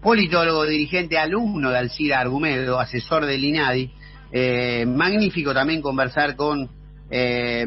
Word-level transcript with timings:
politólogo, 0.00 0.64
dirigente, 0.64 1.18
alumno 1.18 1.70
de 1.70 1.78
Alcira 1.78 2.20
Argumedo, 2.20 2.80
asesor 2.80 3.26
del 3.26 3.44
INADI. 3.44 3.90
Eh, 4.32 4.86
magnífico 4.86 5.52
también 5.52 5.82
conversar 5.82 6.36
con, 6.36 6.68
eh, 7.10 7.66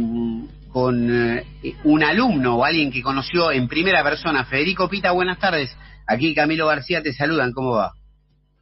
con 0.72 1.10
eh, 1.12 1.46
un 1.84 2.04
alumno 2.04 2.58
o 2.58 2.66
alguien 2.66 2.92
que 2.92 3.02
conoció 3.02 3.52
en 3.52 3.68
primera 3.68 4.04
persona. 4.04 4.46
Federico 4.46 4.90
Pita, 4.90 5.12
buenas 5.12 5.40
tardes. 5.40 5.76
Aquí 6.08 6.34
Camilo 6.34 6.68
García 6.68 7.04
te 7.04 7.14
saludan, 7.14 7.52
¿cómo 7.52 7.76
va? 7.76 7.94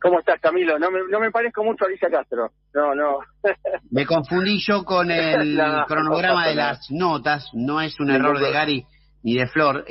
¿Cómo 0.02 0.20
estás, 0.20 0.40
Camilo? 0.42 0.80
No 0.80 0.90
me, 0.90 1.00
no 1.10 1.20
me 1.20 1.30
parezco 1.30 1.64
mucho 1.64 1.86
a 1.86 1.88
Alicia 1.88 2.10
Castro. 2.10 2.50
No, 2.74 2.96
no. 2.96 3.20
me 3.92 4.06
confundí 4.06 4.60
yo 4.60 4.84
con 4.84 5.12
el 5.12 5.62
cronograma 5.88 6.48
de 6.48 6.56
las 6.56 6.90
notas. 6.90 7.50
No 7.54 7.80
es 7.82 8.00
un 8.00 8.10
error 8.10 8.40
de 8.40 8.52
Gary 8.52 8.86
ni 9.22 9.36
de 9.36 9.46
Flor. 9.46 9.86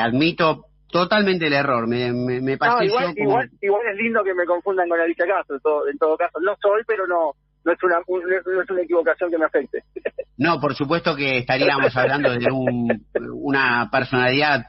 Admito 0.00 0.66
totalmente 0.94 1.48
el 1.48 1.52
error. 1.52 1.88
Me, 1.88 2.12
me, 2.12 2.40
me 2.40 2.56
pasé 2.56 2.84
igual, 2.84 3.12
yo 3.16 3.24
igual, 3.24 3.50
igual, 3.60 3.82
es 3.90 3.96
lindo 3.96 4.22
que 4.22 4.32
me 4.32 4.44
confundan 4.44 4.88
con 4.88 5.00
Alicia 5.00 5.26
Castro. 5.26 5.56
En 5.56 5.60
todo, 5.60 5.88
en 5.88 5.98
todo 5.98 6.16
caso, 6.16 6.38
no 6.40 6.54
soy, 6.62 6.84
pero 6.86 7.04
no 7.08 7.32
no 7.64 7.72
es 7.72 7.82
una 7.82 7.96
no 8.06 8.62
es 8.62 8.70
una 8.70 8.82
equivocación 8.82 9.28
que 9.28 9.38
me 9.38 9.44
afecte. 9.46 9.82
No, 10.36 10.58
por 10.58 10.74
supuesto 10.74 11.14
que 11.14 11.38
estaríamos 11.38 11.96
hablando 11.96 12.32
de 12.32 12.50
un, 12.50 13.06
una 13.34 13.88
personalidad 13.88 14.66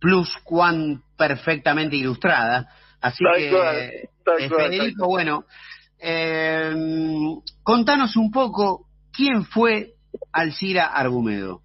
plus 0.00 0.28
cuan 0.42 1.04
perfectamente 1.16 1.94
ilustrada. 1.94 2.68
Así 3.00 3.22
que, 3.36 3.48
eh, 3.48 4.08
Federico, 4.48 5.06
bueno, 5.06 5.44
eh, 6.00 6.74
contanos 7.62 8.16
un 8.16 8.32
poco 8.32 8.88
quién 9.12 9.44
fue 9.44 9.92
Alcira 10.32 10.86
Argumedo. 10.86 11.62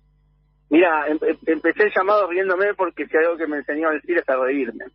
Mira, 0.73 1.07
em, 1.07 1.19
em, 1.21 1.37
empecé 1.45 1.83
el 1.83 1.91
llamado 1.95 2.27
riéndome 2.27 2.73
porque 2.73 3.05
si 3.05 3.15
algo 3.15 3.37
que 3.37 3.45
me 3.45 3.57
enseñó 3.57 3.89
Alcira 3.89 4.21
es 4.21 4.29
a 4.29 4.37
reírme. 4.37 4.85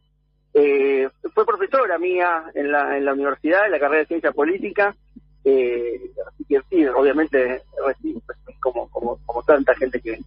Eh, 0.52 1.08
fue 1.32 1.46
profesora 1.46 1.96
mía 2.00 2.50
en 2.52 2.72
la, 2.72 2.96
en 2.96 3.04
la 3.04 3.12
universidad, 3.12 3.64
en 3.64 3.70
la 3.70 3.78
carrera 3.78 4.00
de 4.00 4.06
ciencia 4.06 4.32
política, 4.32 4.96
eh, 5.44 6.00
así 6.26 6.44
que 6.46 6.90
obviamente, 6.90 7.62
como, 8.58 8.90
como, 8.90 9.20
como 9.24 9.42
tanta 9.44 9.72
gente 9.76 10.00
que, 10.00 10.18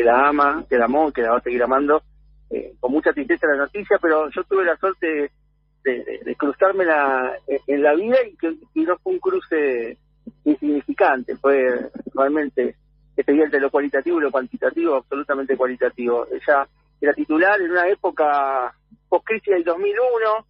la 0.00 0.28
ama, 0.28 0.64
que 0.70 0.78
la 0.78 0.84
amó, 0.84 1.10
que 1.10 1.22
la 1.22 1.32
va 1.32 1.38
a 1.38 1.42
seguir 1.42 1.64
amando, 1.64 2.00
eh, 2.48 2.74
con 2.78 2.92
mucha 2.92 3.12
tristeza 3.12 3.48
la 3.48 3.64
noticia, 3.64 3.98
pero 4.00 4.30
yo 4.30 4.44
tuve 4.44 4.64
la 4.64 4.76
suerte 4.76 5.32
de, 5.82 6.20
de, 6.24 6.36
cruzarme 6.36 6.84
en 7.66 7.82
la 7.82 7.94
vida 7.94 8.16
y 8.24 8.36
que 8.36 8.54
no 8.76 8.96
fue 8.98 9.14
un 9.14 9.18
cruce 9.18 9.98
insignificante, 10.44 11.34
fue 11.34 11.90
realmente 12.14 12.76
expediente 13.22 13.60
lo 13.60 13.70
cualitativo 13.70 14.18
y 14.18 14.22
lo 14.22 14.30
cuantitativo, 14.30 14.96
absolutamente 14.96 15.56
cualitativo. 15.56 16.26
Ella 16.30 16.66
era 17.00 17.12
titular 17.14 17.60
en 17.60 17.70
una 17.70 17.88
época 17.88 18.74
post-crisis 19.08 19.54
del 19.54 19.64
2001, 19.64 20.46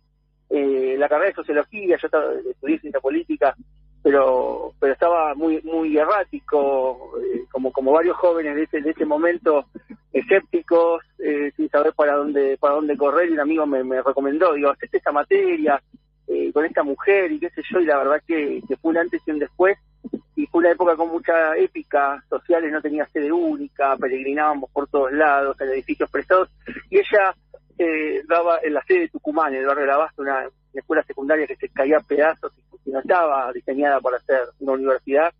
eh, 0.50 0.96
la 0.98 1.08
carrera 1.08 1.28
de 1.28 1.34
sociología, 1.34 1.96
yo 2.00 2.06
estaba, 2.06 2.32
estudié 2.34 2.78
ciencia 2.78 3.00
política, 3.00 3.54
pero 4.02 4.72
pero 4.78 4.92
estaba 4.92 5.34
muy 5.34 5.60
muy 5.62 5.96
errático, 5.96 7.12
eh, 7.20 7.44
como 7.50 7.72
como 7.72 7.92
varios 7.92 8.16
jóvenes 8.16 8.56
de 8.56 8.62
ese, 8.64 8.80
de 8.80 8.90
ese 8.90 9.04
momento, 9.04 9.66
escépticos, 10.12 11.02
eh, 11.18 11.52
sin 11.56 11.68
saber 11.70 11.94
para 11.94 12.16
dónde 12.16 12.58
para 12.58 12.74
dónde 12.74 12.96
correr, 12.96 13.30
y 13.30 13.32
un 13.32 13.40
amigo 13.40 13.66
me, 13.66 13.82
me 13.82 14.02
recomendó, 14.02 14.52
digo, 14.54 14.70
hacete 14.70 14.98
esta 14.98 15.12
materia 15.12 15.80
eh, 16.26 16.52
con 16.52 16.64
esta 16.64 16.82
mujer 16.82 17.32
y 17.32 17.40
qué 17.40 17.50
sé 17.50 17.62
yo, 17.70 17.80
y 17.80 17.86
la 17.86 17.98
verdad 17.98 18.22
que, 18.26 18.62
que 18.66 18.76
fue 18.76 18.90
un 18.90 18.98
antes 18.98 19.22
y 19.26 19.30
un 19.30 19.38
después, 19.38 19.78
y 20.34 20.46
fue 20.46 20.60
una 20.60 20.70
época 20.70 20.96
con 20.96 21.08
mucha 21.10 21.56
épica 21.56 22.22
sociales, 22.28 22.72
no 22.72 22.80
tenía 22.80 23.06
sede 23.06 23.30
única, 23.30 23.96
peregrinábamos 23.96 24.70
por 24.70 24.88
todos 24.88 25.12
lados, 25.12 25.60
en 25.60 25.68
edificios 25.70 26.10
prestados, 26.10 26.48
y 26.90 26.98
ella 26.98 27.34
eh, 27.78 28.22
daba 28.26 28.58
en 28.62 28.74
la 28.74 28.82
sede 28.84 29.00
de 29.00 29.08
Tucumán, 29.08 29.52
en 29.52 29.60
el 29.60 29.66
barrio 29.66 29.82
de 29.82 29.90
la 29.90 29.96
Basta, 29.98 30.22
una, 30.22 30.48
escuela 30.72 31.02
secundaria 31.02 31.46
que 31.46 31.56
se 31.56 31.68
caía 31.68 31.98
a 31.98 32.00
pedazos 32.00 32.50
y 32.86 32.90
no 32.90 33.00
estaba 33.00 33.52
diseñada 33.52 34.00
para 34.00 34.18
ser 34.20 34.40
una 34.60 34.72
universidad. 34.72 35.30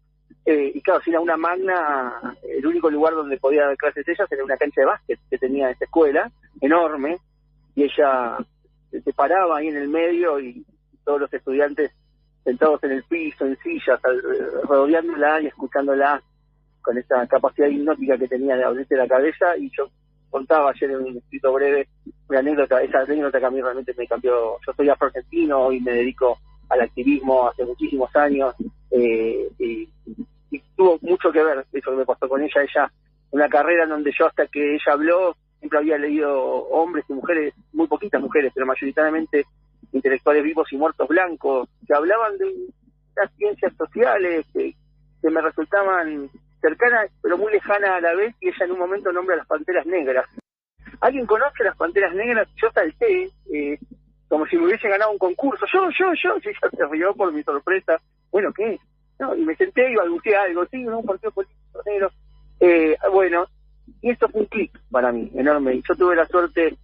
Eh, 0.45 0.73
y 0.75 0.83
claro, 0.83 1.01
si 1.01 1.09
era 1.09 1.21
una 1.21 1.39
magna, 1.39 2.37
el 2.43 2.67
único 2.67 2.91
lugar 2.91 3.15
donde 3.15 3.39
podía 3.39 3.65
dar 3.65 3.77
clases 3.79 4.07
ella 4.07 4.27
era 4.31 4.45
una 4.45 4.59
cancha 4.59 4.83
de 4.83 4.87
básquet 4.87 5.19
que 5.31 5.39
tenía 5.39 5.71
esa 5.71 5.87
escuela, 5.87 6.31
enorme, 6.61 7.19
y 7.75 7.85
ella 7.85 8.37
se 8.91 9.13
paraba 9.15 9.57
ahí 9.57 9.69
en 9.69 9.77
el 9.79 9.89
medio 9.89 10.39
y 10.39 10.67
todos 11.03 11.21
los 11.21 11.33
estudiantes 11.33 11.93
sentados 12.45 12.83
en 12.85 12.93
el 12.93 13.05
piso, 13.05 13.47
en 13.47 13.57
sillas, 13.59 14.01
rodeándola 14.65 15.41
y 15.41 15.47
escuchándola 15.47 16.23
con 16.81 16.99
esa 16.99 17.27
capacidad 17.27 17.69
hipnótica 17.69 18.19
que 18.19 18.29
tenía 18.29 18.57
de 18.57 18.65
abrirse 18.65 18.97
la 18.97 19.07
cabeza 19.07 19.57
y 19.57 19.71
yo 19.77 19.89
contaba 20.31 20.71
ayer 20.71 20.91
en 20.91 21.05
un 21.05 21.17
escrito 21.19 21.53
breve 21.53 21.89
una 22.29 22.41
anécdota, 22.41 22.83
esa 22.83 23.01
anécdota 23.01 23.39
que 23.39 23.47
a 23.47 23.51
mí 23.51 23.61
realmente 23.61 23.95
me 23.97 24.07
cambió. 24.07 24.59
Yo 24.67 24.73
soy 24.75 24.89
afro-argentino 24.89 25.71
y 25.71 25.81
me 25.81 25.93
dedico 25.93 26.39
al 26.71 26.81
activismo 26.81 27.49
hace 27.49 27.65
muchísimos 27.65 28.15
años 28.17 28.55
eh, 28.91 29.49
y, 29.59 29.89
tuvo 30.75 30.99
mucho 31.03 31.31
que 31.31 31.43
ver 31.43 31.65
eso 31.73 31.91
que 31.91 31.97
me 31.97 32.07
pasó 32.07 32.29
con 32.29 32.43
ella. 32.43 32.63
Ella, 32.63 32.91
una 33.31 33.49
carrera 33.49 33.85
en 33.85 33.91
donde 33.91 34.13
yo 34.19 34.27
hasta 34.27 34.47
que 34.47 34.75
ella 34.75 34.93
habló 34.93 35.37
siempre 35.59 35.79
había 35.79 35.99
leído 35.99 36.43
hombres 36.69 37.05
y 37.09 37.13
mujeres, 37.13 37.55
muy 37.73 37.87
poquitas 37.87 38.21
mujeres, 38.21 38.53
pero 38.55 38.67
mayoritariamente 38.67 39.47
intelectuales 39.93 40.43
vivos 40.43 40.73
y 40.73 40.77
muertos 40.77 41.09
blancos, 41.09 41.69
que 41.87 41.95
hablaban 41.95 42.37
de 42.39 42.53
las 43.17 43.33
ciencias 43.35 43.75
sociales, 43.77 44.47
que, 44.53 44.75
me 45.23 45.41
resultaban 45.41 46.29
cercana 46.61 47.07
pero 47.23 47.39
muy 47.39 47.53
lejana 47.53 47.95
a 47.95 48.01
la 48.01 48.13
vez 48.15 48.35
y 48.41 48.49
ella 48.49 48.65
en 48.65 48.73
un 48.73 48.79
momento 48.81 49.13
nombra 49.13 49.37
las 49.37 49.47
Panteras 49.47 49.87
Negras. 49.87 50.27
¿Alguien 51.01 51.27
conoce 51.27 51.63
las 51.63 51.77
Panteras 51.77 52.13
Negras? 52.13 52.49
Yo 52.61 52.71
salté, 52.73 53.31
eh, 53.53 53.79
como 54.27 54.47
si 54.47 54.57
me 54.57 54.67
hubiese 54.67 54.89
ganado 54.89 55.13
un 55.13 55.19
concurso. 55.19 55.65
Yo, 55.73 55.89
yo, 55.97 56.13
yo, 56.15 56.37
y 56.39 56.49
ella 56.49 56.71
se 56.77 56.87
rió 56.87 57.15
por 57.15 57.33
mi 57.33 57.43
sorpresa. 57.45 58.01
Bueno, 58.33 58.53
¿qué? 58.53 58.79
No, 59.21 59.37
y 59.37 59.45
me 59.45 59.55
senté 59.55 59.93
y 59.93 59.95
balbuceé 59.95 60.35
algo, 60.35 60.67
sí, 60.67 60.85
un 60.85 61.05
partido 61.05 61.31
político 61.31 61.83
negro. 61.87 62.11
Eh, 62.59 62.97
bueno, 63.13 63.47
y 64.01 64.11
esto 64.11 64.29
fue 64.29 64.43
un 64.43 64.47
clic 64.47 64.77
para 64.91 65.13
mí, 65.13 65.31
enorme. 65.35 65.83
Yo 65.89 65.95
tuve 65.95 66.17
la 66.17 66.27
suerte, 66.27 66.77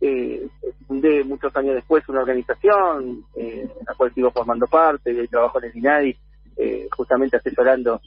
eh, 0.00 0.48
fundé 0.86 1.24
muchos 1.24 1.54
años 1.56 1.74
después 1.74 2.08
una 2.08 2.20
organización, 2.20 3.24
eh, 3.36 3.68
la 3.86 3.94
cual 3.94 4.12
sigo 4.14 4.30
formando 4.30 4.66
parte, 4.66 5.12
y 5.12 5.28
trabajo 5.28 5.58
en 5.58 5.70
el 5.70 5.76
INADI, 5.76 6.16
eh, 6.56 6.88
justamente 6.90 7.36
asesorando 7.36 8.00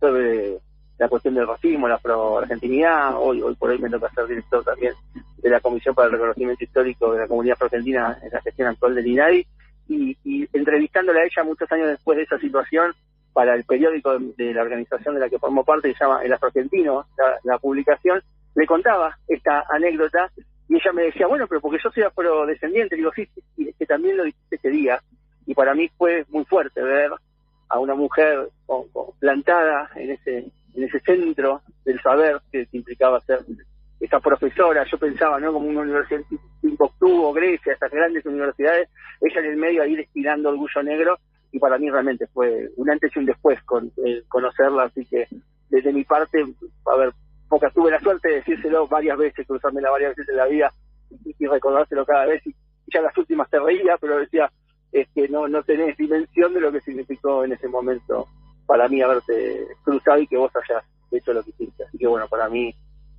sobre 0.00 0.58
la 0.98 1.08
cuestión 1.08 1.34
del 1.34 1.46
racismo, 1.46 1.88
la 1.88 1.98
pro-argentinidad. 1.98 3.16
Hoy, 3.18 3.42
hoy 3.42 3.54
por 3.56 3.70
hoy 3.70 3.78
me 3.78 3.90
toca 3.90 4.10
ser 4.14 4.26
director 4.26 4.64
también 4.64 4.94
de 5.38 5.50
la 5.50 5.60
Comisión 5.60 5.94
para 5.94 6.06
el 6.06 6.12
Reconocimiento 6.12 6.64
Histórico 6.64 7.12
de 7.12 7.20
la 7.20 7.28
Comunidad 7.28 7.58
Argentina 7.60 8.18
en 8.22 8.30
la 8.30 8.40
gestión 8.40 8.68
actual 8.68 8.94
del 8.94 9.06
INADI. 9.06 9.46
Y, 9.88 10.16
y 10.24 10.48
entrevistándola 10.52 11.20
a 11.20 11.24
ella 11.24 11.44
muchos 11.44 11.70
años 11.70 11.88
después 11.88 12.16
de 12.16 12.24
esa 12.24 12.38
situación 12.38 12.92
para 13.36 13.54
el 13.54 13.64
periódico 13.64 14.18
de, 14.18 14.54
la 14.54 14.62
organización 14.62 15.14
de 15.14 15.20
la 15.20 15.28
que 15.28 15.38
formo 15.38 15.62
parte, 15.62 15.92
se 15.92 16.02
llama 16.02 16.22
El 16.24 16.32
Afroargentino, 16.32 17.06
la 17.44 17.58
publicación, 17.58 18.22
le 18.54 18.66
contaba 18.66 19.18
esta 19.28 19.62
anécdota 19.68 20.32
y 20.68 20.76
ella 20.76 20.92
me 20.92 21.02
decía, 21.04 21.26
bueno, 21.26 21.46
pero 21.46 21.60
porque 21.60 21.78
yo 21.82 21.90
soy 21.90 22.02
afrodescendiente, 22.02 22.96
digo, 22.96 23.12
sí, 23.14 23.28
sí, 23.54 23.72
que 23.78 23.86
también 23.86 24.16
lo 24.16 24.24
dijiste 24.24 24.56
ese 24.56 24.70
día. 24.70 25.00
Y 25.46 25.54
para 25.54 25.74
mí 25.74 25.88
fue 25.96 26.24
muy 26.28 26.44
fuerte 26.44 26.82
ver 26.82 27.10
a 27.68 27.78
una 27.78 27.94
mujer 27.94 28.48
plantada 29.20 29.90
en 29.94 30.10
ese 30.10 30.50
en 30.76 30.84
ese 30.84 31.00
centro 31.00 31.62
del 31.84 32.00
saber 32.02 32.38
que 32.52 32.68
implicaba 32.72 33.20
ser 33.20 33.40
esa 33.98 34.20
profesora, 34.20 34.84
yo 34.90 34.98
pensaba, 34.98 35.40
¿no? 35.40 35.52
Como 35.52 35.68
una 35.68 35.80
universidad 35.80 36.20
tipo 36.60 37.32
Grecia, 37.32 37.72
estas 37.72 37.90
grandes 37.90 38.26
universidades, 38.26 38.90
ella 39.22 39.40
en 39.40 39.46
el 39.46 39.56
medio 39.56 39.82
ahí 39.82 39.96
destilando 39.96 40.50
orgullo 40.50 40.82
negro, 40.82 41.18
y 41.50 41.58
para 41.58 41.78
mí 41.78 41.90
realmente 41.90 42.26
fue 42.26 42.68
un 42.76 42.90
antes 42.90 43.10
y 43.14 43.18
un 43.18 43.24
después 43.24 43.62
con 43.62 43.90
eh, 44.04 44.22
conocerla, 44.28 44.84
así 44.84 45.06
que 45.06 45.26
desde 45.70 45.92
mi 45.92 46.04
parte, 46.04 46.44
a 46.84 46.96
ver, 46.96 47.12
pocas 47.48 47.72
tuve 47.72 47.90
la 47.90 48.00
suerte 48.00 48.28
de 48.28 48.34
decírselo 48.36 48.86
varias 48.86 49.16
veces, 49.18 49.46
cruzármela 49.46 49.90
varias 49.90 50.10
veces 50.16 50.28
en 50.28 50.36
la 50.36 50.46
vida 50.46 50.72
y, 51.10 51.46
recordárselo 51.46 52.04
cada 52.04 52.26
vez, 52.26 52.46
y 52.46 52.54
ya 52.92 53.00
las 53.00 53.16
últimas 53.16 53.48
te 53.50 53.58
reía, 53.58 53.96
pero 54.00 54.18
decía, 54.18 54.50
es 54.92 55.08
que 55.14 55.28
no, 55.28 55.48
no 55.48 55.62
tenés 55.62 55.96
dimensión 55.96 56.54
de 56.54 56.60
lo 56.60 56.72
que 56.72 56.80
significó 56.80 57.44
en 57.44 57.52
ese 57.52 57.68
momento 57.68 58.26
para 58.66 58.88
mí 58.88 59.00
haberte 59.00 59.66
cruzado 59.84 60.18
y 60.18 60.26
que 60.26 60.36
vos 60.36 60.50
hayas 60.56 60.84
hecho 61.10 61.32
lo 61.32 61.42
que 61.42 61.50
hiciste. 61.50 61.84
Así 61.84 61.98
que 61.98 62.06
bueno, 62.06 62.26
para 62.28 62.48
mí 62.48 62.74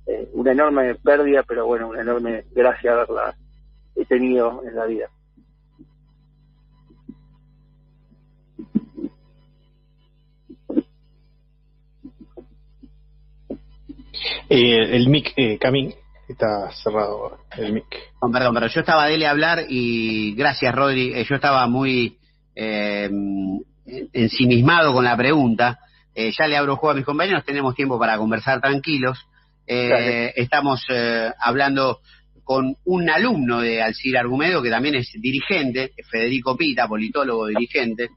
eh, 0.06 0.28
una 0.34 0.52
enorme 0.52 0.94
pérdida, 0.96 1.42
pero 1.42 1.66
bueno, 1.66 1.88
una 1.88 2.02
enorme 2.02 2.44
gracia 2.52 2.92
haberla 2.92 3.34
tenido 4.08 4.62
en 4.64 4.76
la 4.76 4.86
vida. 4.86 5.10
Eh, 14.50 14.96
el 14.96 15.08
mic, 15.08 15.34
eh, 15.36 15.58
Camín, 15.58 15.94
está 16.26 16.70
cerrado 16.72 17.38
el 17.56 17.72
mic. 17.72 17.86
perdón, 18.32 18.54
pero 18.54 18.66
yo 18.68 18.80
estaba 18.80 19.06
dele 19.06 19.26
a 19.26 19.30
hablar 19.30 19.64
y 19.68 20.34
gracias, 20.34 20.74
Rodri. 20.74 21.12
Eh, 21.14 21.24
yo 21.28 21.34
estaba 21.34 21.66
muy 21.66 22.18
eh, 22.54 23.10
ensimismado 24.12 24.92
con 24.92 25.04
la 25.04 25.16
pregunta. 25.16 25.78
Eh, 26.14 26.32
ya 26.36 26.46
le 26.46 26.56
abro 26.56 26.76
juego 26.76 26.92
a 26.92 26.96
mis 26.96 27.04
compañeros, 27.04 27.44
tenemos 27.44 27.74
tiempo 27.74 27.98
para 27.98 28.16
conversar 28.16 28.60
tranquilos. 28.60 29.18
Eh, 29.66 30.32
estamos 30.36 30.82
eh, 30.88 31.30
hablando 31.38 32.00
con 32.48 32.74
un 32.86 33.10
alumno 33.10 33.60
de 33.60 33.82
Alcira 33.82 34.20
Argumedo, 34.20 34.62
que 34.62 34.70
también 34.70 34.94
es 34.94 35.12
dirigente, 35.20 35.92
Federico 36.10 36.56
Pita, 36.56 36.88
politólogo 36.88 37.46
dirigente. 37.48 38.08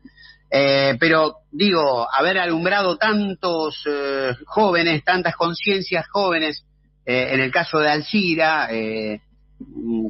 Eh, 0.50 0.96
pero 0.98 1.40
digo, 1.52 2.08
haber 2.10 2.38
alumbrado 2.38 2.96
tantos 2.96 3.84
eh, 3.86 4.34
jóvenes, 4.46 5.04
tantas 5.04 5.36
conciencias 5.36 6.08
jóvenes, 6.08 6.64
eh, 7.06 7.28
en 7.32 7.42
el 7.42 7.52
caso 7.52 7.80
de 7.80 7.90
Alcira, 7.90 8.70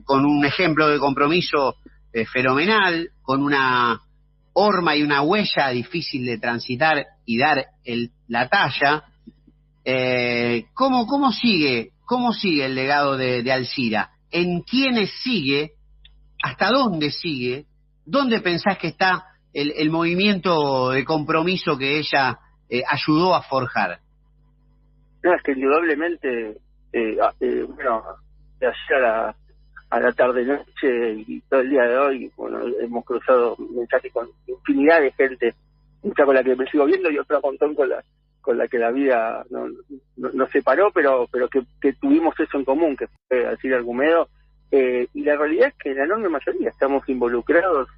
con 0.05 0.25
un 0.25 0.45
ejemplo 0.45 0.87
de 0.89 0.99
compromiso 0.99 1.77
fenomenal, 2.31 3.09
con 3.23 3.41
una 3.41 4.01
horma 4.53 4.95
y 4.95 5.01
una 5.01 5.23
huella 5.23 5.69
difícil 5.69 6.27
de 6.27 6.37
transitar 6.37 7.07
y 7.25 7.39
dar 7.39 7.65
la 8.27 8.47
talla, 8.47 9.03
¿cómo, 10.75 11.07
¿cómo 11.07 11.31
sigue 11.31 11.93
¿Cómo 12.11 12.33
sigue 12.33 12.65
el 12.65 12.75
legado 12.75 13.15
de, 13.15 13.49
Alcira? 13.53 14.09
¿En 14.31 14.63
quiénes 14.63 15.11
sigue? 15.23 15.75
¿Hasta 16.43 16.67
dónde 16.67 17.09
sigue? 17.09 17.67
¿Dónde 18.05 18.41
pensás 18.41 18.77
que 18.77 18.87
está 18.87 19.27
el, 19.53 19.89
movimiento 19.89 20.89
de 20.89 21.05
compromiso 21.05 21.77
que 21.77 21.99
ella 21.99 22.37
eh, 22.67 22.83
ayudó 22.85 23.33
a 23.33 23.43
forjar? 23.43 23.99
No, 25.23 25.33
es 25.33 25.41
que 25.41 25.53
indudablemente, 25.53 26.57
eh, 26.91 27.17
ah, 27.23 27.33
eh, 27.39 27.63
bueno, 27.63 28.03
de 28.59 28.67
ayer 28.67 29.05
a 29.05 29.97
la, 29.97 30.11
tarde-noche 30.11 31.13
y 31.25 31.39
todo 31.49 31.61
el 31.61 31.69
día 31.69 31.83
de 31.83 31.97
hoy, 31.97 32.31
bueno, 32.35 32.59
hemos 32.81 33.05
cruzado 33.05 33.55
mensajes 33.73 34.11
con 34.11 34.27
infinidad 34.47 34.99
de 34.99 35.13
gente, 35.13 35.55
mucha 36.03 36.25
con 36.25 36.35
la 36.35 36.43
que 36.43 36.57
me 36.57 36.69
sigo 36.69 36.83
viendo 36.83 37.09
y 37.09 37.19
otra 37.19 37.39
montón 37.41 37.73
con 37.73 37.87
la 37.87 38.03
con 38.41 38.57
la 38.57 38.67
que 38.67 38.79
la 38.79 38.91
vida 38.91 39.45
nos 39.49 39.71
no, 40.17 40.47
separó, 40.47 40.91
pero 40.91 41.27
pero 41.31 41.47
que, 41.47 41.93
tuvimos 41.93 42.39
eso 42.39 42.57
en 42.57 42.65
común, 42.65 42.95
que 42.95 43.07
fue 43.27 43.45
decir 43.49 43.73
Argumedo. 43.73 44.27
Eh, 44.71 45.07
y 45.13 45.23
la 45.23 45.35
realidad 45.35 45.67
es 45.67 45.75
que 45.75 45.93
la 45.93 46.05
enorme 46.05 46.29
mayoría 46.29 46.69
estamos 46.69 47.07
involucrados 47.09 47.89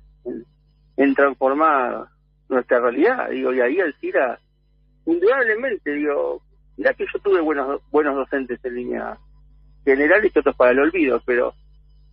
en, 0.97 1.13
transformar 1.15 2.05
nuestra 2.49 2.79
realidad. 2.79 3.29
Digo, 3.29 3.53
y 3.53 3.61
ahí 3.61 3.79
Alcira, 3.79 4.39
indudablemente, 5.05 5.91
digo, 5.91 6.41
mirá 6.77 6.93
que 6.93 7.05
yo 7.11 7.19
tuve 7.19 7.41
buenos 7.41 7.81
buenos 7.91 8.15
docentes 8.15 8.59
en 8.65 8.75
línea 8.75 9.17
general 9.85 10.25
y 10.25 10.39
otros 10.39 10.55
para 10.55 10.71
el 10.71 10.79
olvido, 10.79 11.21
pero 11.25 11.53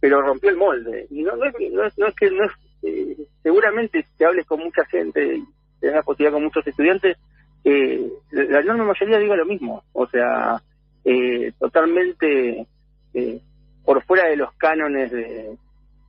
pero 0.01 0.23
rompió 0.23 0.51
el 0.51 0.57
molde. 0.57 1.07
Y 1.11 1.23
no, 1.23 1.37
no, 1.37 1.45
es, 1.45 1.55
no, 1.99 2.07
es, 2.07 2.15
que 2.15 2.31
no 2.31 2.45
es, 2.45 2.53
eh, 2.83 3.17
seguramente 3.43 4.07
si 4.17 4.25
hables 4.25 4.47
con 4.47 4.61
mucha 4.61 4.85
gente 4.87 5.37
y 5.37 5.45
tengas 5.81 6.05
posibilidad 6.05 6.33
con 6.33 6.45
muchos 6.45 6.67
estudiantes, 6.67 7.17
eh, 7.65 8.11
la 8.31 8.61
enorme 8.61 8.85
mayoría 8.85 9.19
diga 9.19 9.37
lo 9.37 9.47
mismo, 9.47 9.83
o 9.93 10.07
sea, 10.07 10.61
eh, 11.05 11.53
totalmente 11.59 12.67
eh, 13.15 13.41
por 13.85 14.03
fuera 14.05 14.29
de 14.29 14.37
los 14.37 14.53
cánones 14.55 15.11
de, 15.11 15.57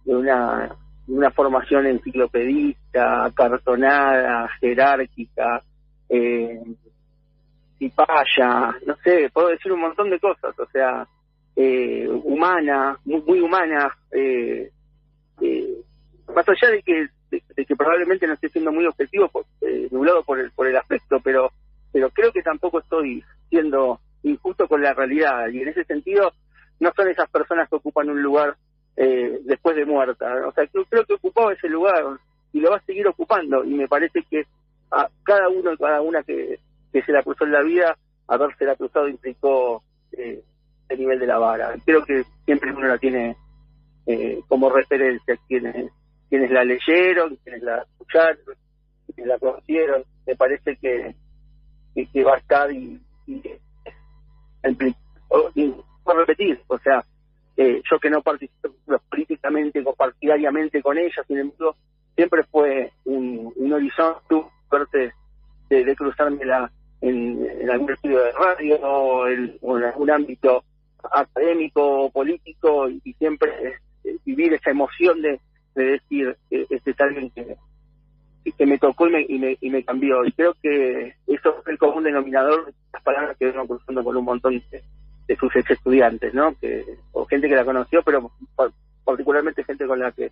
una, 0.06 0.76
una 1.08 1.32
formación 1.32 1.88
enciclopedista, 1.88 3.32
cartonada, 3.36 4.48
jerárquica, 4.60 5.64
eh, 6.10 6.62
paya, 7.90 8.76
no 8.86 8.96
sé, 9.04 9.30
puedo 9.34 9.48
decir 9.48 9.72
un 9.72 9.82
montón 9.82 10.10
de 10.10 10.20
cosas, 10.20 10.58
o 10.60 10.66
sea, 10.68 11.08
eh, 11.56 12.08
humana, 12.08 12.98
muy, 13.06 13.22
muy 13.22 13.40
humana, 13.40 13.98
eh, 14.12 14.70
eh, 15.42 15.78
más 16.34 16.48
allá 16.48 16.72
de 16.72 16.84
que 16.84 17.08
de, 17.32 17.66
que 17.66 17.76
probablemente 17.76 18.28
no 18.28 18.34
esté 18.34 18.50
siendo 18.50 18.72
muy 18.72 18.86
objetivo, 18.86 19.30
por, 19.30 19.46
eh, 19.62 19.88
nublado 19.92 20.24
por 20.24 20.40
el, 20.40 20.52
por 20.52 20.68
el 20.68 20.78
aspecto, 20.78 21.20
pero, 21.24 21.52
pero 21.92 22.10
creo 22.10 22.32
que 22.32 22.44
tampoco 22.44 22.80
estoy 22.80 23.24
siendo 23.50 24.00
injusto 24.24 24.68
con 24.68 24.82
la 24.82 24.94
realidad. 24.94 25.50
Y 25.50 25.62
en 25.62 25.70
ese 25.70 25.84
sentido, 25.86 26.34
no 26.80 26.92
son 26.96 27.08
esas 27.08 27.30
personas 27.30 27.70
que 27.70 27.78
ocupan 27.78 28.10
un 28.10 28.22
lugar 28.22 28.56
eh, 28.98 29.40
después 29.46 29.76
de 29.76 29.86
muerta. 29.86 30.48
O 30.48 30.52
sea, 30.52 30.68
creo, 30.68 30.86
creo 30.86 31.06
que 31.06 31.14
ocupaba 31.14 31.54
ese 31.54 31.70
lugar 31.70 32.04
y 32.54 32.60
lo 32.60 32.72
va 32.72 32.78
a 32.78 32.86
seguir 32.86 33.08
ocupando. 33.08 33.64
Y 33.64 33.74
me 33.74 33.88
parece 33.88 34.24
que 34.30 34.46
a 34.92 35.08
cada 35.24 35.48
uno 35.50 35.74
y 35.74 35.78
cada 35.78 36.02
una 36.02 36.22
que, 36.24 36.60
que 36.92 37.02
se 37.04 37.12
la 37.12 37.24
cruzó 37.24 37.46
en 37.46 37.54
la 37.54 37.62
vida, 37.62 37.98
haberse 38.28 38.66
la 38.66 38.76
cruzado 38.76 39.08
implicó 39.08 39.84
eh, 40.12 40.44
el 40.90 41.00
nivel 41.00 41.20
de 41.20 41.28
la 41.28 41.38
vara. 41.38 41.74
Creo 41.86 42.04
que 42.04 42.24
siempre 42.46 42.72
uno 42.74 42.88
la 42.88 42.98
tiene 42.98 43.36
eh, 44.06 44.42
como 44.48 44.70
referencia, 44.70 45.38
quienes 45.48 45.92
quienes 46.32 46.50
la 46.50 46.64
leyeron, 46.64 47.36
quienes 47.44 47.62
la 47.62 47.80
escucharon, 47.80 48.38
quienes 49.14 49.28
la 49.28 49.38
conocieron, 49.38 50.06
me 50.26 50.36
parece 50.38 50.78
que, 50.78 51.14
que, 51.94 52.24
va 52.24 52.36
a 52.36 52.38
estar 52.38 52.72
y, 52.72 53.02
y, 53.28 53.44
repetir, 56.06 56.62
o 56.68 56.78
sea, 56.80 57.04
eh, 57.58 57.82
yo 57.90 58.00
que 58.00 58.10
no 58.10 58.22
participo 58.22 58.70
políticamente 59.10 59.82
o 59.86 59.94
partidariamente 59.94 60.82
con 60.82 60.98
ella, 60.98 61.22
sin 61.28 61.40
embargo, 61.40 61.76
siempre 62.16 62.44
fue 62.44 62.94
un, 63.04 63.52
un 63.56 63.74
horizonte 63.74 64.42
fuerte 64.70 65.14
de, 65.70 65.84
de 65.84 65.96
cruzármela 65.98 66.72
en, 67.02 67.46
en, 67.46 67.70
algún 67.70 67.92
estudio 67.92 68.24
de 68.24 68.32
radio 68.32 68.80
o 68.82 69.28
en, 69.28 69.84
algún 69.84 70.12
ámbito 70.12 70.64
académico 71.12 72.06
o 72.06 72.10
político 72.10 72.90
y, 72.90 73.02
siempre 73.14 73.52
eh, 74.06 74.18
vivir 74.26 74.54
esa 74.54 74.72
emoción 74.72 75.22
de, 75.22 75.40
de 75.76 75.84
decir, 75.84 76.38
eh, 76.50 76.66
este 76.70 76.92
es 76.92 77.00
alguien 77.00 77.30
que, 77.32 77.56
que 78.58 78.66
me 78.66 78.78
tocó 78.78 79.08
y 79.08 79.12
me, 79.12 79.26
y 79.28 79.40
me, 79.40 79.58
y 79.60 79.70
me 79.70 79.84
cambió. 79.84 80.26
Y 80.26 80.32
creo 80.32 80.56
que 80.62 81.16
eso 81.28 81.60
es 81.60 81.68
el 81.68 81.78
común 81.78 82.04
denominador 82.04 82.66
de 82.66 82.74
las 82.94 83.04
palabras 83.04 83.38
que 83.38 83.46
vengo 83.46 83.68
cruzando 83.68 84.04
con 84.04 84.18
un 84.18 84.26
montón 84.26 84.62
de, 84.72 85.36
sus 85.38 85.56
ex 85.56 85.72
estudiantes, 85.72 86.34
¿no? 86.34 86.54
Que, 86.60 86.84
o 87.14 87.26
gente 87.26 87.48
que 87.48 87.56
la 87.56 87.64
conoció, 87.64 88.02
pero 88.04 88.32
particularmente 89.06 89.64
gente 89.64 89.88
con 89.88 90.00
la 90.00 90.12
que, 90.12 90.30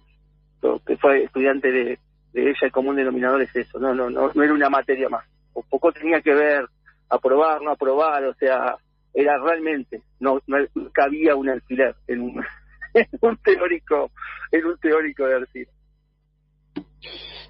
que 0.85 0.97
fue 0.97 1.23
estudiante 1.23 1.71
de, 1.71 1.99
de 2.33 2.49
ella, 2.49 2.59
el 2.63 2.71
común 2.71 2.97
denominador 2.97 3.41
es 3.41 3.55
eso, 3.55 3.79
no, 3.79 3.93
no, 3.93 4.09
no, 4.09 4.31
no 4.33 4.43
era 4.43 4.53
una 4.53 4.69
materia 4.69 5.07
más. 5.07 5.25
O 5.53 5.63
poco 5.63 5.91
tenía 5.93 6.21
que 6.21 6.33
ver 6.33 6.65
aprobar, 7.09 7.61
no 7.61 7.71
aprobar, 7.71 8.25
o 8.25 8.33
sea, 8.35 8.75
era 9.13 9.37
realmente, 9.37 10.01
no, 10.19 10.41
no 10.47 10.57
cabía 10.91 11.35
un 11.35 11.49
alquiler 11.49 11.95
en 12.07 12.21
un, 12.21 12.43
en 12.99 13.19
un 13.21 13.37
teórico, 13.37 14.11
en 14.51 14.65
un 14.65 14.77
teórico 14.77 15.25
de 15.25 15.35
Arcila. 15.35 15.71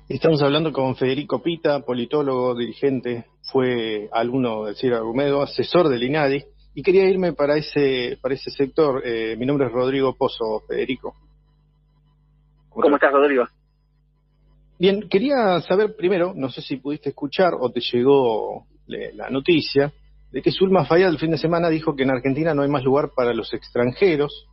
Estamos 0.07 0.41
hablando 0.41 0.71
con 0.73 0.95
Federico 0.95 1.41
Pita, 1.41 1.81
politólogo, 1.81 2.55
dirigente, 2.55 3.25
fue 3.51 4.09
alumno 4.11 4.65
del 4.65 4.75
CIR 4.75 4.95
Argumedo, 4.95 5.41
asesor 5.41 5.87
del 5.87 6.03
INADI, 6.03 6.43
y 6.73 6.81
quería 6.81 7.07
irme 7.07 7.33
para 7.33 7.57
ese, 7.57 8.17
para 8.21 8.33
ese 8.33 8.49
sector. 8.49 9.03
Eh, 9.05 9.35
mi 9.37 9.45
nombre 9.45 9.67
es 9.67 9.73
Rodrigo 9.73 10.15
Pozo, 10.15 10.63
Federico. 10.67 11.15
¿Cómo, 12.69 12.95
estás, 12.95 13.11
Rodrigo? 13.11 13.45
Bien, 14.79 15.07
quería 15.09 15.61
saber 15.61 15.95
primero, 15.95 16.33
no 16.35 16.49
sé 16.49 16.61
si 16.61 16.77
pudiste 16.77 17.09
escuchar 17.09 17.53
o 17.59 17.69
te 17.69 17.81
llegó 17.81 18.65
la 18.87 19.29
noticia, 19.29 19.93
de 20.31 20.41
que 20.41 20.51
Zulma 20.51 20.85
Fayad 20.85 21.09
el 21.09 21.19
fin 21.19 21.31
de 21.31 21.37
semana 21.37 21.69
dijo 21.69 21.95
que 21.95 22.03
en 22.03 22.11
Argentina 22.11 22.53
no 22.53 22.63
hay 22.63 22.69
más 22.69 22.83
lugar 22.83 23.11
para 23.15 23.33
los 23.33 23.53
extranjeros 23.53 24.48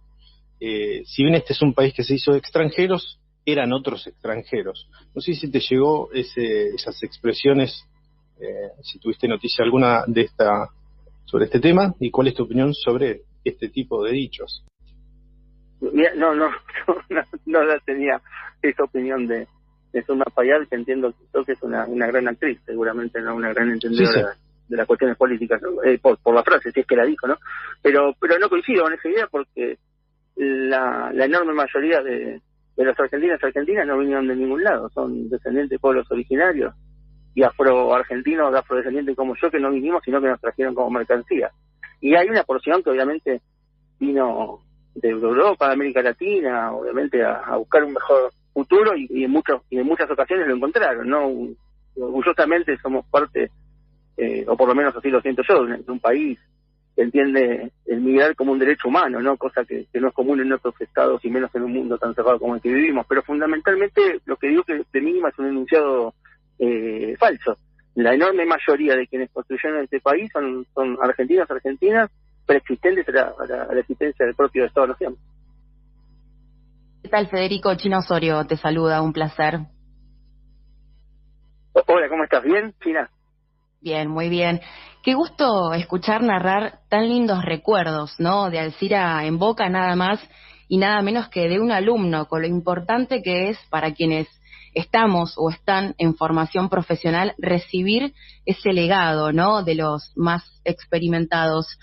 eh, 0.60 1.02
si 1.04 1.22
bien 1.22 1.34
este 1.34 1.52
es 1.52 1.62
un 1.62 1.74
país 1.74 1.94
que 1.94 2.04
se 2.04 2.14
hizo 2.14 2.32
de 2.32 2.38
extranjeros, 2.38 3.18
eran 3.44 3.72
otros 3.72 4.06
extranjeros. 4.06 4.88
No 5.14 5.20
sé 5.20 5.34
si 5.34 5.50
te 5.50 5.60
llegó 5.60 6.10
ese, 6.12 6.68
esas 6.74 7.02
expresiones, 7.02 7.84
eh, 8.40 8.70
si 8.82 8.98
tuviste 8.98 9.28
noticia 9.28 9.64
alguna 9.64 10.02
de 10.06 10.22
esta 10.22 10.68
sobre 11.24 11.46
este 11.46 11.60
tema 11.60 11.94
y 11.98 12.10
cuál 12.10 12.28
es 12.28 12.34
tu 12.34 12.44
opinión 12.44 12.72
sobre 12.74 13.22
este 13.44 13.68
tipo 13.68 14.02
de 14.04 14.12
dichos. 14.12 14.64
no, 15.80 15.90
no, 16.16 16.34
no, 16.34 16.50
no, 17.46 17.64
la 17.64 17.78
tenía 17.80 18.20
esa 18.62 18.84
opinión 18.84 19.26
de, 19.26 19.46
de 19.92 20.02
Zulma 20.02 20.24
Payal, 20.24 20.66
que 20.68 20.76
entiendo 20.76 21.14
que 21.44 21.52
es 21.52 21.62
una, 21.62 21.86
una 21.86 22.06
gran 22.06 22.28
actriz, 22.28 22.60
seguramente 22.64 23.20
no 23.20 23.34
una 23.34 23.52
gran 23.52 23.70
entendedora 23.70 24.36
de 24.68 24.76
las 24.76 24.86
cuestiones 24.86 25.16
políticas, 25.16 25.60
eh, 25.84 25.98
por, 25.98 26.18
por 26.18 26.34
la 26.34 26.42
frase, 26.42 26.72
si 26.72 26.80
es 26.80 26.86
que 26.86 26.96
la 26.96 27.04
dijo, 27.04 27.28
¿no? 27.28 27.38
Pero, 27.82 28.14
pero 28.20 28.38
no 28.38 28.48
coincido 28.48 28.82
con 28.82 28.92
esa 28.94 29.08
idea 29.08 29.28
porque 29.30 29.78
la, 30.36 31.10
la 31.12 31.24
enorme 31.24 31.54
mayoría 31.54 32.02
de, 32.02 32.40
los 32.76 33.00
argentinos 33.00 33.42
argentinas 33.42 33.86
no 33.86 33.98
vinieron 33.98 34.28
de 34.28 34.36
ningún 34.36 34.62
lado, 34.62 34.90
son 34.90 35.28
descendientes 35.30 35.70
de 35.70 35.78
pueblos 35.78 36.06
originarios 36.10 36.74
y 37.34 37.42
afroargentinos, 37.42 38.54
afrodescendientes 38.54 39.16
como 39.16 39.34
yo 39.40 39.50
que 39.50 39.58
no 39.58 39.70
vinimos, 39.70 40.02
sino 40.04 40.20
que 40.20 40.28
nos 40.28 40.40
trajeron 40.40 40.74
como 40.74 40.90
mercancía. 40.90 41.50
Y 42.00 42.14
hay 42.14 42.28
una 42.28 42.44
porción 42.44 42.82
que 42.82 42.90
obviamente 42.90 43.40
vino 43.98 44.60
de 44.94 45.10
Europa, 45.10 45.68
de 45.68 45.74
América 45.74 46.02
Latina, 46.02 46.72
obviamente 46.72 47.22
a, 47.22 47.56
buscar 47.56 47.84
un 47.84 47.94
mejor 47.94 48.32
futuro 48.52 48.92
y, 48.96 49.24
en 49.24 49.30
muchos 49.30 49.62
y 49.70 49.78
en 49.78 49.86
muchas 49.86 50.10
ocasiones 50.10 50.46
lo 50.46 50.56
encontraron, 50.56 51.08
¿no? 51.08 51.30
Orgullosamente 51.96 52.76
somos 52.78 53.06
parte, 53.06 53.50
eh, 54.16 54.44
o 54.46 54.56
por 54.56 54.68
lo 54.68 54.74
menos 54.74 54.94
así 54.96 55.10
lo 55.10 55.20
siento 55.20 55.42
yo, 55.46 55.64
de 55.64 55.90
un 55.90 56.00
país 56.00 56.38
entiende 56.96 57.72
el 57.86 58.00
migrar 58.00 58.34
como 58.34 58.52
un 58.52 58.58
derecho 58.58 58.88
humano, 58.88 59.20
¿no? 59.20 59.36
Cosa 59.36 59.64
que, 59.64 59.86
no 59.94 60.08
es 60.08 60.14
común 60.14 60.40
en 60.40 60.52
otros 60.52 60.74
estados 60.80 61.24
y 61.24 61.30
menos 61.30 61.54
en 61.54 61.64
un 61.64 61.72
mundo 61.72 61.98
tan 61.98 62.14
cerrado 62.14 62.38
como 62.38 62.54
el 62.54 62.60
que 62.60 62.72
vivimos. 62.72 63.06
Pero 63.08 63.22
fundamentalmente 63.22 64.20
lo 64.24 64.36
que 64.36 64.48
digo 64.48 64.62
que 64.64 64.84
de 64.92 65.00
mínima 65.00 65.28
es 65.28 65.38
un 65.38 65.46
enunciado 65.46 66.14
eh, 66.58 67.14
falso. 67.18 67.58
La 67.94 68.14
enorme 68.14 68.44
mayoría 68.44 68.94
de 68.94 69.06
quienes 69.06 69.30
construyeron 69.30 69.84
este 69.84 70.00
país 70.00 70.30
son, 70.32 70.66
son 70.74 70.98
argentinas, 71.02 71.50
argentinas, 71.50 72.10
preexistentes 72.46 73.08
a 73.08 73.12
la, 73.12 73.34
a 73.68 73.74
la, 73.74 73.80
existencia 73.80 74.24
del 74.24 74.34
propio 74.34 74.64
Estado-Nación. 74.64 75.16
tal, 77.10 77.28
Federico? 77.28 77.74
Chino 77.76 77.98
Osorio 77.98 78.44
te 78.46 78.56
saluda, 78.56 79.02
un 79.02 79.12
placer. 79.12 79.60
Hola, 81.72 82.08
¿cómo 82.08 82.24
estás? 82.24 82.42
¿Bien, 82.42 82.74
China? 82.82 83.08
Bien, 83.80 84.08
muy 84.08 84.28
bien. 84.28 84.60
Qué 85.02 85.14
gusto 85.14 85.72
escuchar 85.72 86.22
narrar 86.22 86.80
tan 86.88 87.08
lindos 87.08 87.44
recuerdos, 87.44 88.14
¿no? 88.18 88.50
De 88.50 88.58
Alcira 88.58 89.24
en 89.24 89.38
boca 89.38 89.68
nada 89.68 89.94
más 89.94 90.18
y 90.68 90.78
nada 90.78 91.00
menos 91.02 91.28
que 91.28 91.48
de 91.48 91.60
un 91.60 91.70
alumno, 91.70 92.26
con 92.26 92.42
lo 92.42 92.48
importante 92.48 93.22
que 93.22 93.50
es 93.50 93.58
para 93.70 93.92
quienes 93.94 94.26
estamos 94.74 95.34
o 95.36 95.50
están 95.50 95.94
en 95.98 96.16
formación 96.16 96.68
profesional 96.68 97.34
recibir 97.38 98.14
ese 98.44 98.72
legado, 98.72 99.32
¿no? 99.32 99.62
De 99.62 99.74
los 99.74 100.12
más 100.16 100.42
experimentados. 100.64 101.78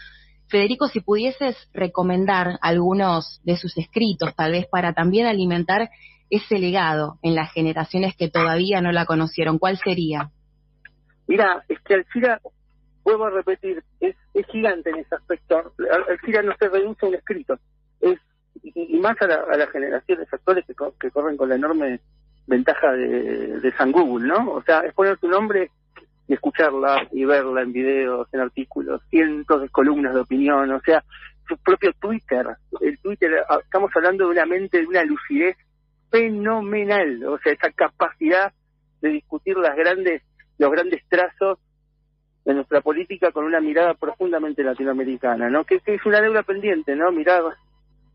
Federico, 0.48 0.88
si 0.88 1.00
pudieses 1.00 1.56
recomendar 1.74 2.60
algunos 2.62 3.40
de 3.44 3.58
sus 3.58 3.78
escritos, 3.78 4.36
tal 4.36 4.52
vez 4.52 4.68
para 4.70 4.94
también 4.94 5.26
alimentar 5.26 5.90
ese 6.30 6.60
legado 6.60 7.18
en 7.22 7.36
las 7.36 7.52
generaciones 7.52 8.16
que 8.16 8.30
todavía 8.30 8.82
no 8.82 8.92
la 8.92 9.06
conocieron, 9.06 9.58
¿cuál 9.58 9.78
sería? 9.78 10.32
Mira, 11.28 11.64
es 11.68 11.80
que 11.82 11.96
Alcira, 11.96 12.42
vuelvo 13.04 13.26
a 13.26 13.30
repetir, 13.30 13.84
es, 14.00 14.16
gigante 14.48 14.90
en 14.90 14.98
ese 14.98 15.16
aspecto. 15.16 15.74
Alcira 16.10 16.42
no 16.42 16.56
se 16.58 16.70
reduce 16.70 17.06
a 17.06 17.10
un 17.10 17.16
escrito, 17.16 17.58
es 18.02 18.20
y, 18.62 19.00
más 19.00 19.20
a, 19.22 19.28
las 19.28 19.70
generaciones 19.72 20.32
actuales 20.32 20.66
que, 20.66 20.76
que 21.00 21.12
corren 21.12 21.38
con 21.38 21.50
la 21.50 21.56
enorme 21.56 22.00
ventaja 22.46 22.92
de, 22.92 23.60
de 23.60 23.72
San 23.74 23.92
Google, 23.92 24.28
¿no? 24.28 24.52
O 24.52 24.62
sea, 24.64 24.82
es 24.82 24.94
poner 24.94 25.18
tu 25.18 25.28
nombre 25.28 25.72
y 26.28 26.34
escucharla 26.34 27.08
y 27.12 27.26
verla 27.26 27.62
en 27.62 27.74
videos, 27.74 28.28
en 28.34 28.42
artículos, 28.42 29.02
cientos 29.10 29.62
de 29.62 29.70
columnas 29.70 30.14
de 30.14 30.22
opinión, 30.22 30.72
o 30.72 30.80
sea, 30.82 31.04
su 31.48 31.58
propio 31.58 31.92
Twitter, 32.00 32.48
el 32.82 32.98
Twitter, 33.00 33.44
ah, 33.50 33.60
estamos 33.62 33.92
hablando 33.96 34.26
de 34.26 34.32
una 34.32 34.46
mente, 34.46 34.80
de 34.80 34.88
una 34.88 35.04
lucidez 35.04 35.58
fenomenal, 36.10 37.26
o 37.26 37.38
sea, 37.40 37.54
esa 37.54 37.72
capacidad 37.72 38.54
de 39.02 39.10
discutir 39.10 39.58
las 39.58 39.76
grandes, 39.76 40.22
los 40.58 40.72
grandes 40.72 41.04
trazos 41.08 41.60
de 42.46 42.54
nuestra 42.54 42.82
política 42.82 43.32
con 43.32 43.46
una 43.46 43.62
mirada 43.62 43.94
profundamente 43.94 44.64
latinoamericana, 44.64 45.50
¿no? 45.50 45.64
Que, 45.64 45.82
es 45.86 46.06
una 46.06 46.22
deuda 46.22 46.44
pendiente, 46.44 46.96
¿no? 46.96 47.12
Mirar 47.12 47.44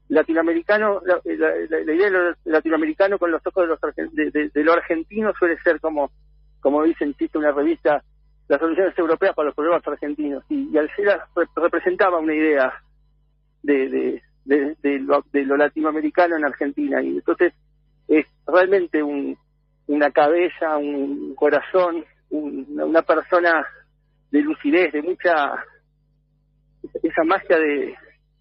latinoamericano, 0.08 1.00
la, 1.04 1.20
idea 1.24 2.10
de 2.10 2.34
latinoamericano 2.44 3.18
con 3.18 3.30
los 3.30 3.46
ojos 3.46 3.62
de, 3.62 3.68
los, 3.68 4.32
de, 4.32 4.50
de 4.50 4.64
lo 4.64 4.72
argentino 4.72 5.32
suele 5.38 5.58
ser 5.62 5.80
como 5.80 6.10
como 6.60 6.82
dicen, 6.82 7.10
existe 7.10 7.38
una 7.38 7.52
revista, 7.52 8.02
las 8.48 8.60
soluciones 8.60 8.98
europeas 8.98 9.34
para 9.34 9.46
los 9.46 9.54
problemas 9.54 9.86
argentinos, 9.86 10.44
y, 10.48 10.68
y 10.72 10.78
Alcera 10.78 11.28
representaba 11.56 12.18
una 12.18 12.34
idea 12.34 12.72
de, 13.62 14.22
de, 14.44 14.76
de, 14.82 14.98
lo, 14.98 15.56
latinoamericano 15.56 16.36
en 16.36 16.44
Argentina, 16.44 17.02
y 17.02 17.08
entonces 17.08 17.52
es 18.08 18.26
realmente 18.46 19.02
un, 19.02 19.36
una 19.86 20.10
cabeza, 20.10 20.78
un 20.78 21.34
corazón, 21.34 22.04
una 22.30 23.02
persona 23.02 23.66
de 24.30 24.40
lucidez, 24.42 24.92
de 24.92 25.02
mucha, 25.02 25.64
esa 27.02 27.24
magia 27.24 27.58
de, 27.58 27.96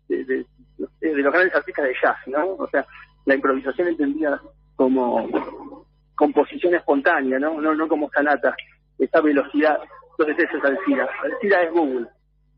de, 0.07 0.45
los 0.77 1.33
grandes 1.33 1.55
artistas 1.55 1.85
de 1.85 1.95
jazz, 2.01 2.17
¿no? 2.27 2.55
O 2.55 2.67
sea, 2.69 2.85
la 3.25 3.35
improvisación 3.35 3.87
entendida 3.87 4.41
como 4.75 5.85
composición 6.15 6.75
espontánea, 6.75 7.39
¿no? 7.39 7.61
No, 7.61 7.73
no 7.75 7.87
como 7.87 8.09
sanata, 8.09 8.55
esa 8.97 9.21
velocidad. 9.21 9.79
Entonces 10.11 10.45
eso 10.47 10.57
es 10.57 10.63
Alcira. 10.63 11.09
Alcira 11.23 11.63
es 11.63 11.71
Google. 11.71 12.07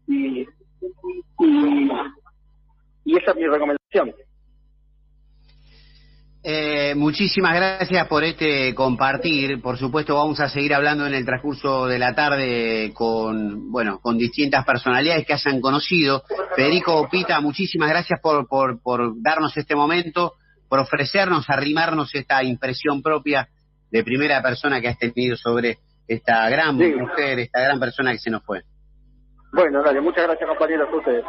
Y, 0.07 0.47
y 3.05 3.17
esa 3.17 3.31
es 3.31 3.37
mi 3.37 3.47
recomendación. 3.47 4.13
Eh, 6.41 6.93
muchísimas 6.95 7.53
gracias 7.53 8.07
por 8.07 8.23
este 8.23 8.73
compartir. 8.73 9.61
Por 9.61 9.77
supuesto, 9.77 10.15
vamos 10.15 10.39
a 10.39 10.47
seguir 10.47 10.73
hablando 10.73 11.05
en 11.05 11.13
el 11.13 11.25
transcurso 11.25 11.85
de 11.85 11.99
la 11.99 12.15
tarde 12.15 12.91
con, 12.93 13.71
bueno, 13.71 13.99
con 13.99 14.17
distintas 14.17 14.65
personalidades 14.65 15.25
que 15.25 15.33
hayan 15.33 15.59
conocido. 15.59 16.23
Federico 16.55 17.07
Pita, 17.09 17.41
muchísimas 17.41 17.89
gracias 17.89 18.19
por, 18.21 18.47
por, 18.47 18.81
por 18.81 19.21
darnos 19.21 19.55
este 19.57 19.75
momento 19.75 20.33
por 20.69 20.79
ofrecernos, 20.79 21.49
arrimarnos 21.49 22.13
esta 22.13 22.43
impresión 22.43 23.01
propia 23.01 23.49
de 23.91 24.03
primera 24.03 24.41
persona 24.41 24.79
que 24.79 24.87
has 24.87 24.99
tenido 24.99 25.35
sobre 25.35 25.79
esta 26.07 26.47
gran 26.49 26.75
mujer, 26.75 27.39
esta 27.39 27.59
gran 27.59 27.79
persona 27.79 28.11
que 28.11 28.19
se 28.19 28.29
nos 28.29 28.43
fue. 28.43 28.61
Bueno, 29.51 29.81
dale, 29.83 29.99
muchas 29.99 30.25
gracias 30.25 30.47
compañeros 30.47 30.87
a 30.93 30.95
ustedes. 30.95 31.25